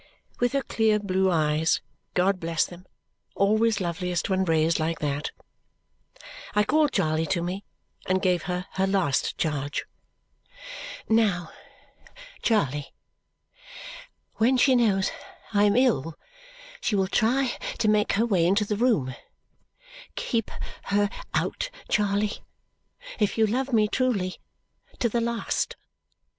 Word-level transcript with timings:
With 0.39 0.53
her 0.53 0.63
blue 0.63 0.97
clear 0.97 1.29
eyes, 1.29 1.79
God 2.15 2.39
bless 2.39 2.65
them, 2.65 2.87
always 3.35 3.79
loveliest 3.79 4.31
when 4.31 4.43
raised 4.45 4.79
like 4.79 4.97
that! 4.97 5.29
I 6.55 6.63
called 6.63 6.91
Charley 6.93 7.27
to 7.27 7.43
me 7.43 7.63
and 8.07 8.19
gave 8.19 8.41
her 8.49 8.65
her 8.71 8.87
last 8.87 9.37
charge. 9.37 9.85
"Now, 11.07 11.51
Charley, 12.41 12.95
when 14.37 14.57
she 14.57 14.73
knows 14.75 15.11
I 15.53 15.65
am 15.65 15.75
ill, 15.75 16.17
she 16.79 16.95
will 16.95 17.05
try 17.07 17.49
to 17.77 17.87
make 17.87 18.13
her 18.13 18.25
way 18.25 18.47
into 18.47 18.65
the 18.65 18.77
room. 18.77 19.13
Keep 20.15 20.49
her 20.85 21.11
out, 21.35 21.69
Charley, 21.89 22.41
if 23.19 23.37
you 23.37 23.45
love 23.45 23.71
me 23.71 23.87
truly, 23.87 24.39
to 24.97 25.09
the 25.09 25.21
last! 25.21 25.75